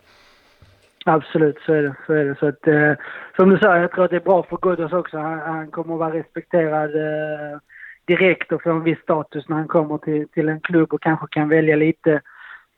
Absolut, 1.05 1.57
så 1.65 1.73
är 1.73 1.83
det. 1.83 1.95
Så, 2.05 2.13
är 2.13 2.25
det. 2.25 2.35
så 2.39 2.47
att, 2.47 2.67
eh, 2.67 2.93
som 3.35 3.49
du 3.49 3.57
sa, 3.57 3.77
jag 3.77 3.91
tror 3.91 4.05
att 4.05 4.11
det 4.11 4.15
är 4.15 4.29
bra 4.31 4.43
för 4.43 4.57
Ghoddos 4.57 4.93
också. 4.93 5.17
Han, 5.17 5.39
han, 5.39 5.71
kommer 5.71 5.93
att 5.93 5.99
vara 5.99 6.13
respekterad 6.13 6.95
eh, 6.95 7.59
direkt 8.07 8.51
och 8.51 8.63
få 8.63 8.69
en 8.69 8.83
viss 8.83 8.99
status 8.99 9.49
när 9.49 9.55
han 9.55 9.67
kommer 9.67 9.97
till, 9.97 10.27
till 10.29 10.49
en 10.49 10.61
klubb 10.61 10.93
och 10.93 11.01
kanske 11.01 11.27
kan 11.29 11.49
välja 11.49 11.75
lite 11.75 12.21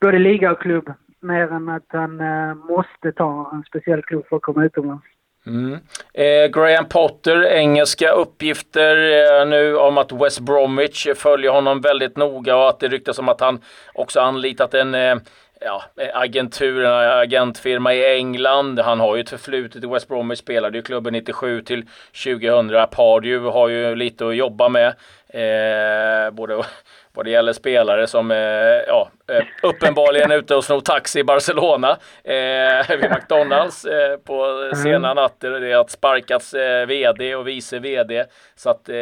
både 0.02 0.20
liga 0.20 0.52
och 0.52 0.62
klubb 0.62 0.94
mer 1.22 1.52
än 1.52 1.70
att 1.70 1.86
han 1.88 2.20
eh, 2.20 2.56
måste 2.56 3.12
ta 3.12 3.52
en 3.54 3.64
speciell 3.64 4.04
klubb 4.04 4.26
för 4.30 4.36
att 4.36 4.42
komma 4.42 4.66
utomlands. 4.66 5.06
Mm. 5.46 5.80
Eh, 6.14 6.48
Graham 6.52 6.86
Potter, 6.86 7.46
engelska 7.46 8.12
uppgifter 8.12 8.96
eh, 9.42 9.48
nu 9.48 9.78
om 9.78 9.98
att 9.98 10.12
West 10.12 10.40
Bromwich 10.40 11.08
följer 11.16 11.52
honom 11.52 11.82
väldigt 11.82 12.18
noga 12.18 12.56
och 12.56 12.70
att 12.70 12.80
det 12.80 12.88
ryktas 12.88 13.20
om 13.20 13.30
att 13.30 13.42
han 13.42 13.62
också 13.94 14.20
anlitat 14.20 14.74
en 14.74 14.96
eh, 14.96 15.16
ja, 15.62 15.84
agentur, 16.14 16.84
en 16.84 17.20
agentfirma 17.20 17.94
i 17.94 18.16
England. 18.16 18.80
Han 18.80 19.00
har 19.00 19.16
ju 19.16 19.22
ett 19.22 19.30
förflutet 19.30 19.84
i 19.84 19.88
West 19.88 20.08
Bromwich, 20.08 20.40
spelade 20.40 20.78
ju 20.78 20.82
klubben 20.82 21.14
97 21.14 21.62
till 21.62 21.86
2000. 22.24 22.72
Pardew 22.92 23.52
har 23.52 23.68
ju 23.68 23.96
lite 23.96 24.28
att 24.28 24.36
jobba 24.36 24.70
med. 24.70 24.88
Eh, 25.30 26.32
både 26.32 26.64
vad 27.20 27.26
det 27.26 27.32
gäller 27.32 27.54
spelare 27.54 28.08
som 28.08 28.32
eh, 28.32 28.38
ja, 28.88 29.10
eh, 29.28 29.46
uppenbarligen 29.64 30.32
är 30.32 30.38
ute 30.38 30.56
och 30.56 30.64
snor 30.64 30.80
taxi 30.80 31.20
i 31.20 31.24
Barcelona 31.24 31.98
eh, 32.24 32.98
vid 33.02 33.12
McDonalds 33.12 33.86
eh, 33.86 34.18
på 34.18 34.46
mm. 34.46 34.76
sena 34.76 35.14
natter. 35.14 35.52
Det 35.52 35.72
är 35.72 35.78
att 35.78 35.92
sparkas 35.92 36.54
eh, 36.54 36.88
VD 36.88 37.36
och 37.36 37.48
vice 37.48 37.80
VD. 37.80 38.26
Så 38.56 38.70
att, 38.70 38.90
eh, 38.90 38.96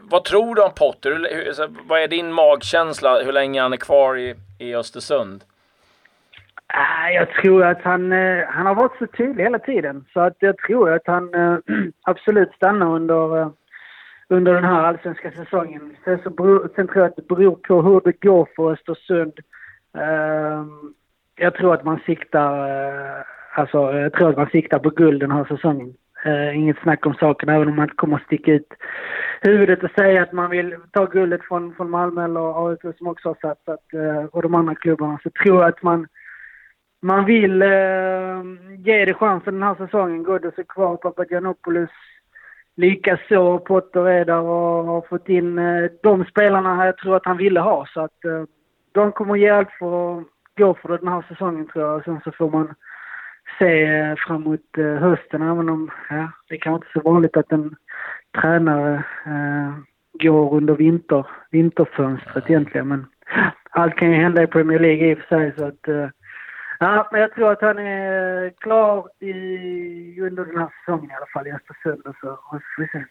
vad 0.00 0.24
tror 0.24 0.54
du 0.54 0.62
om 0.62 0.74
Potter? 0.74 1.10
Hur, 1.10 1.52
så, 1.52 1.66
vad 1.88 2.00
är 2.00 2.08
din 2.08 2.32
magkänsla 2.32 3.22
hur 3.22 3.32
länge 3.32 3.62
han 3.62 3.72
är 3.72 3.76
kvar 3.76 4.16
i, 4.16 4.34
i 4.58 4.74
Östersund? 4.74 5.44
Ah, 6.66 7.08
jag 7.10 7.30
tror 7.30 7.64
att 7.64 7.82
han, 7.82 8.12
han 8.48 8.66
har 8.66 8.74
varit 8.74 8.98
så 8.98 9.06
tydlig 9.06 9.44
hela 9.44 9.58
tiden. 9.58 10.04
Så 10.12 10.20
att 10.20 10.36
jag 10.38 10.58
tror 10.58 10.92
att 10.92 11.06
han 11.06 11.30
absolut 12.02 12.52
stannar 12.52 12.86
under 12.86 13.50
under 14.28 14.54
den 14.54 14.64
här 14.64 14.82
allsvenska 14.82 15.30
säsongen. 15.30 15.96
Sen, 16.04 16.18
så 16.22 16.30
beror, 16.30 16.70
sen 16.76 16.86
tror 16.86 16.98
jag 16.98 17.06
att 17.06 17.16
det 17.16 17.28
beror 17.28 17.54
på 17.54 17.82
hur 17.82 18.00
det 18.04 18.20
går 18.20 18.48
för 18.56 18.72
Östersund. 18.72 19.32
Uh, 19.96 20.66
jag 21.36 21.54
tror 21.54 21.74
att 21.74 21.84
man 21.84 22.00
siktar, 22.06 22.52
uh, 22.70 23.24
alltså 23.54 23.92
jag 23.92 24.12
tror 24.12 24.30
att 24.30 24.36
man 24.36 24.50
siktar 24.50 24.78
på 24.78 24.90
guld 24.90 25.20
den 25.20 25.30
här 25.30 25.44
säsongen. 25.44 25.94
Uh, 26.26 26.58
inget 26.58 26.78
snack 26.78 27.06
om 27.06 27.14
saken, 27.14 27.48
även 27.48 27.68
om 27.68 27.76
man 27.76 27.84
inte 27.84 27.96
kommer 27.96 28.16
att 28.16 28.22
sticka 28.22 28.52
ut 28.52 28.72
huvudet 29.40 29.82
och 29.82 29.90
säga 29.90 30.22
att 30.22 30.32
man 30.32 30.50
vill 30.50 30.76
ta 30.92 31.04
guldet 31.04 31.44
från, 31.44 31.74
från 31.74 31.90
Malmö 31.90 32.24
eller 32.24 32.68
AIK 32.68 32.96
som 32.98 33.06
också 33.06 33.28
har 33.28 33.36
satsat, 33.40 33.84
uh, 33.94 34.18
eh, 34.18 34.24
och 34.24 34.42
de 34.42 34.54
andra 34.54 34.74
klubbarna. 34.74 35.18
Så 35.22 35.30
tror 35.30 35.60
jag 35.60 35.68
att 35.68 35.82
man, 35.82 36.06
man 37.02 37.24
vill 37.24 37.62
uh, 37.62 38.42
ge 38.76 39.04
det 39.04 39.14
chansen 39.14 39.54
den 39.54 39.62
här 39.62 39.74
säsongen. 39.74 40.22
Ghoddos 40.22 40.58
är 40.58 40.62
kvar, 40.62 40.96
Papagiannopoulos 40.96 41.90
Likaså 42.78 43.58
Potter 43.58 44.08
är 44.08 44.24
där 44.24 44.40
och 44.40 44.84
har 44.84 45.00
fått 45.08 45.28
in 45.28 45.58
eh, 45.58 45.90
de 46.02 46.24
spelarna 46.24 46.86
jag 46.86 46.98
tror 46.98 47.16
att 47.16 47.26
han 47.26 47.36
ville 47.36 47.60
ha. 47.60 47.86
Så 47.86 48.00
att 48.00 48.24
eh, 48.24 48.44
de 48.92 49.12
kommer 49.12 49.36
ge 49.36 49.48
allt 49.48 49.70
för 49.78 50.18
att 50.18 50.24
gå 50.58 50.74
för 50.74 50.88
det 50.88 50.96
den 50.96 51.08
här 51.08 51.24
säsongen 51.28 51.66
tror 51.66 51.84
jag. 51.84 52.04
Sen 52.04 52.20
så 52.24 52.32
får 52.32 52.50
man 52.50 52.74
se 53.58 53.84
eh, 53.84 54.14
fram 54.16 54.16
framåt 54.42 55.00
hösten 55.00 55.42
även 55.42 55.68
om 55.68 55.90
ja, 56.10 56.32
det 56.48 56.58
kanske 56.58 56.76
inte 56.76 56.98
är 56.98 57.02
så 57.02 57.10
vanligt 57.10 57.36
att 57.36 57.52
en 57.52 57.74
tränare 58.40 58.94
eh, 59.26 59.74
går 60.12 60.54
under 60.54 60.74
vinter, 60.74 61.26
vinterfönstret 61.50 62.50
egentligen. 62.50 62.88
Men 62.88 63.06
allt 63.70 63.96
kan 63.96 64.10
ju 64.10 64.14
hända 64.14 64.42
i 64.42 64.46
Premier 64.46 64.78
League 64.78 65.10
i 65.10 65.14
och 65.14 65.18
för 65.18 65.36
sig 65.36 65.52
så 65.56 65.64
att 65.64 65.88
eh, 65.88 66.08
Ja, 66.80 67.08
men 67.12 67.20
jag 67.20 67.34
tror 67.34 67.52
att 67.52 67.60
han 67.60 67.78
är 67.78 68.50
klar 68.58 69.08
i, 69.18 70.20
under 70.20 70.44
den 70.44 70.58
här 70.58 70.68
säsongen 70.80 71.10
i 71.10 71.14
alla 71.14 71.26
fall 71.32 71.46
i 71.46 71.52
Östersund. 71.52 72.02
Så 72.20 72.38
får 72.50 72.82
vi 72.82 72.88
se. 72.88 73.04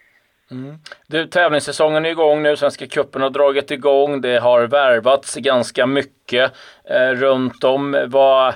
Mm. 0.51 0.75
Du, 1.07 1.27
tävlingssäsongen 1.27 2.05
är 2.05 2.09
igång 2.09 2.43
nu. 2.43 2.55
Svenska 2.55 2.87
cupen 2.87 3.21
har 3.21 3.29
dragit 3.29 3.71
igång. 3.71 4.21
Det 4.21 4.37
har 4.37 4.67
värvats 4.67 5.35
ganska 5.35 5.85
mycket 5.85 6.53
eh, 6.89 7.09
runt 7.09 7.63
om. 7.63 8.05
Vad, 8.07 8.53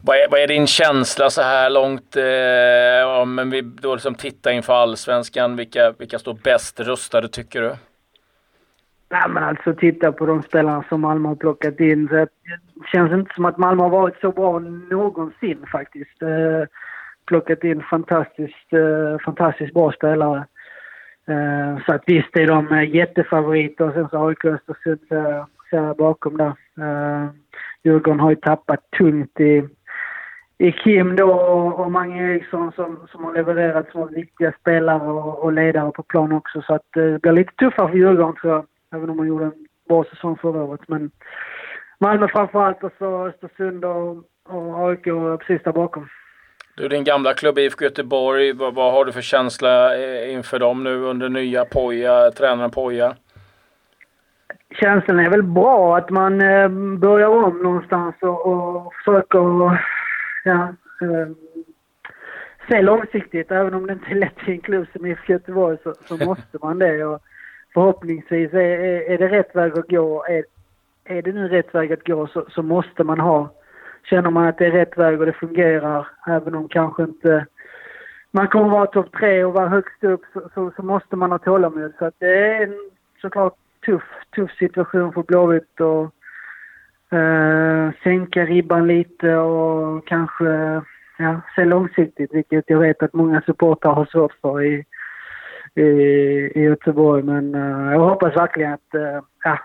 vad, 0.00 0.16
är, 0.16 0.28
vad 0.30 0.40
är 0.40 0.46
din 0.46 0.66
känsla 0.66 1.30
så 1.30 1.42
här 1.42 1.70
långt? 1.70 2.16
Eh, 2.16 3.20
om 3.20 3.50
vi 3.50 3.60
då 3.62 3.94
liksom 3.94 4.14
tittar 4.14 4.50
inför 4.50 4.72
allsvenskan. 4.72 5.56
Vilka, 5.56 5.94
vilka 5.98 6.18
står 6.18 6.34
bäst 6.34 6.80
rustade 6.80 7.28
tycker 7.28 7.62
du? 7.62 7.76
Nej, 9.08 9.28
men 9.28 9.44
alltså 9.44 9.74
titta 9.74 10.12
på 10.12 10.26
de 10.26 10.42
spelarna 10.42 10.84
som 10.88 11.00
Malmö 11.00 11.28
har 11.28 11.36
plockat 11.36 11.80
in. 11.80 12.08
Så 12.08 12.14
det 12.14 12.28
känns 12.92 13.12
inte 13.12 13.34
som 13.34 13.44
att 13.44 13.58
Malmö 13.58 13.82
har 13.82 13.90
varit 13.90 14.20
så 14.20 14.30
bra 14.32 14.58
någonsin 14.90 15.66
faktiskt. 15.72 16.22
Eh, 16.22 16.68
plockat 17.26 17.64
in 17.64 17.82
fantastiskt, 17.82 18.72
eh, 18.72 19.18
fantastiskt 19.24 19.74
bra 19.74 19.92
spelare. 19.92 20.46
Eh, 21.28 21.84
så 21.86 21.92
att 21.92 22.02
visst 22.06 22.36
är 22.36 22.46
de 22.46 22.72
eh, 22.72 22.94
jättefavoriter. 22.94 23.92
Sen 23.94 24.08
så 24.08 24.28
AIK 24.28 24.44
Östersund 24.44 25.00
eh, 25.10 25.44
ser 25.70 25.76
jag 25.76 25.96
bakom 25.96 26.36
där. 26.36 26.52
Eh, 26.80 27.30
Djurgården 27.84 28.20
har 28.20 28.30
ju 28.30 28.36
tappat 28.36 28.90
tungt 28.98 29.40
i, 29.40 29.68
i 30.58 30.72
Kim 30.72 31.16
då 31.16 31.32
och 31.70 31.92
Mange 31.92 32.32
Eriksson 32.32 32.72
som, 32.72 33.06
som 33.10 33.24
har 33.24 33.34
levererat 33.34 33.90
som 33.92 34.08
viktiga 34.08 34.52
spelare 34.60 35.08
och, 35.08 35.38
och 35.44 35.52
ledare 35.52 35.90
på 35.90 36.02
plan 36.02 36.32
också. 36.32 36.62
Så 36.62 36.74
att 36.74 36.96
eh, 36.96 37.02
det 37.04 37.22
blir 37.22 37.32
lite 37.32 37.54
tuffare 37.54 37.90
för 37.90 37.98
Djurgården 37.98 38.34
tror 38.34 38.52
jag. 38.52 38.66
Även 38.96 39.10
om 39.10 39.16
man 39.16 39.28
gjorde 39.28 39.44
en 39.44 39.66
bra 39.88 40.04
säsong 40.04 40.36
förra 40.36 40.64
året. 40.64 40.80
Men 40.88 41.10
Malmö 41.98 42.28
framförallt 42.28 42.84
och 42.84 42.92
så 42.98 43.26
Östersund 43.26 43.84
och 43.84 44.24
och 44.48 44.88
AIK 44.88 45.04
precis 45.38 45.62
där 45.64 45.72
bakom. 45.72 46.08
Du, 46.76 46.88
din 46.88 47.04
gamla 47.04 47.34
klubb 47.34 47.58
IFK 47.58 47.84
Göteborg, 47.84 48.52
vad, 48.52 48.74
vad, 48.74 48.92
har 48.92 49.04
du 49.04 49.12
för 49.12 49.20
känsla 49.20 49.96
eh, 49.96 50.32
inför 50.32 50.58
dem 50.58 50.84
nu 50.84 51.02
under 51.02 51.28
nya 51.28 51.64
Poja, 51.64 52.30
tränaren 52.30 52.70
Poja? 52.70 53.16
Känslan 54.70 55.18
är 55.18 55.30
väl 55.30 55.42
bra 55.42 55.96
att 55.96 56.10
man 56.10 56.40
eh, 56.40 56.68
börjar 56.98 57.28
om 57.28 57.58
någonstans 57.62 58.14
och, 58.20 58.46
och 58.46 58.94
försöker 58.94 59.38
ja, 60.44 60.74
eh, 61.00 61.28
se 62.70 62.82
långsiktigt. 62.82 63.50
Även 63.50 63.74
om 63.74 63.86
det 63.86 63.92
inte 63.92 64.10
är 64.10 64.14
lätt 64.14 64.48
i 64.48 64.50
en 64.50 64.60
klubb 64.60 64.86
som 64.92 65.06
IFK 65.06 65.32
Göteborg 65.32 65.78
så, 65.82 65.94
så 65.94 66.24
måste 66.24 66.58
man 66.62 66.78
det. 66.78 67.04
Och 67.04 67.20
förhoppningsvis 67.76 68.52
är, 68.52 68.58
är, 68.58 69.10
är, 69.10 69.18
det 69.18 69.28
rätt 69.28 69.56
väg 69.56 69.78
att 69.78 69.88
gå. 69.88 70.24
Är, 70.24 70.44
är 71.04 71.22
det 71.22 71.32
nu 71.32 71.48
rätt 71.48 71.74
väg 71.74 71.92
att 71.92 72.06
gå 72.06 72.26
så, 72.26 72.46
så 72.50 72.62
måste 72.62 73.04
man 73.04 73.20
ha 73.20 73.50
känner 74.10 74.30
man 74.30 74.46
att 74.46 74.58
det 74.58 74.66
är 74.66 74.70
rätt 74.70 74.98
väg 74.98 75.20
och 75.20 75.26
det 75.26 75.32
fungerar, 75.32 76.08
även 76.26 76.54
om 76.54 76.68
kanske 76.68 77.02
inte 77.02 77.46
man 78.30 78.48
kommer 78.48 78.68
vara 78.68 78.86
topp 78.86 79.12
tre 79.12 79.44
och 79.44 79.52
vara 79.52 79.68
högst 79.68 80.04
upp 80.04 80.20
så, 80.32 80.40
så, 80.54 80.72
så, 80.76 80.82
måste 80.82 81.16
man 81.16 81.30
ha 81.30 81.38
tålamod. 81.38 81.92
Så 81.98 82.04
att 82.04 82.14
det 82.18 82.36
är 82.36 82.62
en 82.62 82.90
såklart 83.20 83.54
tuff, 83.86 84.02
tuff 84.36 84.50
situation 84.58 85.12
för 85.12 85.22
Blåvitt 85.22 85.80
och 85.80 86.04
eh, 87.18 87.90
sänka 88.02 88.44
ribban 88.44 88.86
lite 88.86 89.36
och 89.36 90.06
kanske 90.06 90.82
ja, 91.18 91.40
se 91.56 91.64
långsiktigt, 91.64 92.34
vilket 92.34 92.64
jag 92.66 92.78
vet 92.78 93.02
att 93.02 93.12
många 93.12 93.40
supportrar 93.40 93.92
har 93.92 94.06
svårt 94.06 94.34
för 94.42 94.62
i, 94.62 94.84
i, 95.76 95.82
i 96.54 96.60
Göteborg. 96.60 97.22
Men 97.22 97.54
uh, 97.54 97.92
jag 97.92 98.00
hoppas 98.00 98.36
verkligen 98.36 98.72
att 98.72 98.94
uh, 98.94 99.20
ja, 99.44 99.58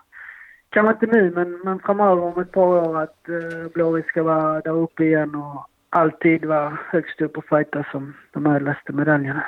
kanske 0.70 0.94
inte 0.94 1.18
nu, 1.18 1.32
men, 1.32 1.60
men 1.64 1.80
framöver 1.80 2.22
om 2.22 2.42
ett 2.42 2.52
par 2.52 2.68
år 2.68 3.02
att 3.02 3.26
uh, 3.30 3.68
Blåvitt 3.74 4.06
ska 4.08 4.24
vara 4.24 4.60
där 4.60 4.78
uppe 4.78 5.04
igen 5.04 5.36
och 5.36 5.68
alltid 5.90 6.46
vara 6.46 6.78
högst 6.90 7.22
upp 7.22 7.38
och 7.38 7.46
fighta 7.46 7.86
som 7.92 8.14
de 8.32 8.46
ädlaste 8.46 8.94
medaljerna. 8.94 9.44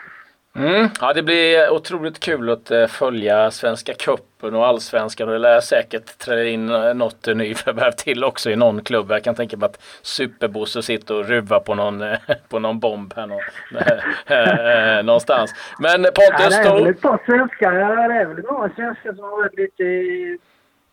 Mm. 0.56 0.88
Ja, 1.02 1.14
det 1.14 1.24
blir 1.24 1.70
otroligt 1.70 2.20
kul 2.20 2.50
att 2.50 2.72
eh, 2.72 2.88
följa 2.88 3.52
Svenska 3.52 3.94
Cupen 3.94 4.56
och 4.56 4.68
Allsvenskan. 4.68 5.28
Det 5.28 5.38
lär 5.38 5.60
säkert 5.60 6.18
träda 6.18 6.44
in 6.44 6.70
eh, 6.70 6.94
något 6.94 7.28
nyförvärv 7.36 7.92
till 7.98 8.24
också 8.24 8.50
i 8.50 8.56
någon 8.56 8.82
klubb. 8.82 9.12
Jag 9.12 9.24
kan 9.24 9.36
tänka 9.36 9.58
mig 9.58 9.66
att 9.66 9.82
Superbosse 10.02 10.82
sitter 10.82 11.16
och 11.16 11.26
ruvar 11.26 11.60
på 11.60 11.76
någon, 11.76 12.02
eh, 12.02 12.18
på 12.50 12.60
någon 12.60 12.80
bomb 12.80 13.14
här 13.16 13.28
någonstans. 15.04 15.54
Men 15.80 16.04
Pontus... 16.04 16.58
Ja, 16.58 16.64
det 16.64 16.70
är 16.70 16.74
väl 16.74 16.88
ett 16.88 17.02
par 17.02 17.22
svenskar. 17.26 17.74
Ja, 17.74 18.08
det 18.08 18.14
är 18.14 18.26
väl 18.26 18.44
några 18.44 18.70
svenskar 18.70 19.14
som 19.14 19.24
har 19.24 19.32
varit 19.32 19.58
lite 19.58 19.84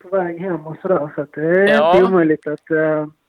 på 0.01 0.17
väg 0.17 0.39
hem 0.39 0.67
och 0.67 0.77
sådär. 0.81 1.09
Så 1.15 1.21
att 1.21 1.33
det 1.33 1.41
är 1.41 1.67
ja. 1.67 1.95
inte 1.95 2.07
omöjligt 2.07 2.47
att 2.47 2.65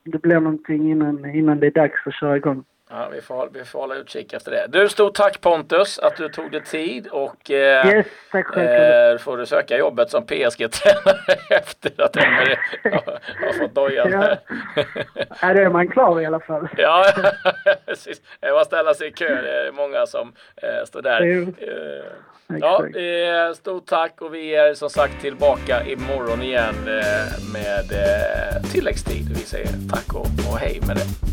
det 0.05 0.23
blir 0.23 0.41
någonting 0.41 0.91
innan, 0.91 1.35
innan 1.35 1.61
det 1.61 1.67
är 1.67 1.71
dags 1.71 2.07
att 2.07 2.15
köra 2.15 2.37
igång. 2.37 2.65
Ja, 2.95 3.09
vi 3.13 3.21
får, 3.21 3.49
vi 3.53 3.65
får 3.65 3.79
hålla 3.79 3.95
utkik 3.95 4.33
efter 4.33 4.51
det. 4.51 4.67
Du, 4.69 4.89
stort 4.89 5.15
tack 5.15 5.41
Pontus 5.41 5.99
att 5.99 6.17
du 6.17 6.29
tog 6.29 6.51
dig 6.53 6.65
tid 6.65 7.07
och 7.07 7.51
eh, 7.51 7.87
yes, 7.87 8.07
tack 8.33 8.57
eh, 8.57 9.19
får 9.19 9.37
du 9.37 9.47
söka 9.47 9.79
jobbet 9.79 10.11
som 10.11 10.27
PSG-tränare 10.27 11.37
efter 11.51 12.05
att 12.05 12.17
Emery 12.17 12.57
har, 12.85 13.19
har 13.47 13.53
fått 13.53 13.75
dojan. 13.75 14.11
Ja. 14.13 14.37
ja, 15.41 15.55
då 15.55 15.61
är 15.61 15.69
man 15.71 15.89
klar 15.89 16.21
i 16.21 16.27
alla 16.27 16.41
fall. 16.41 16.69
ja, 16.77 17.13
precis. 17.87 18.21
Det 18.41 18.51
bara 18.51 18.65
ställa 18.65 18.95
sig 18.95 19.09
i 19.09 19.13
kö. 19.13 19.43
Det 19.43 19.67
är 19.69 19.73
många 19.73 20.07
som 20.07 20.33
eh, 20.57 20.85
står 20.87 21.03
där. 21.03 21.23
Eh, 21.23 22.05
Ja, 22.61 22.87
eh, 22.87 23.55
stort 23.55 23.87
tack 23.87 24.21
och 24.21 24.35
vi 24.35 24.55
är 24.55 24.75
som 24.75 24.91
sagt 24.91 25.21
tillbaka 25.21 25.87
imorgon 25.87 26.43
igen 26.43 26.75
eh, 26.87 27.53
med 27.53 27.93
eh, 27.93 28.63
tilläggstid. 28.73 29.29
Vi 29.29 29.37
säger 29.37 29.69
tack 29.91 30.15
och, 30.15 30.53
och 30.53 30.59
hej 30.59 30.81
med 30.87 30.97
det. 30.97 31.32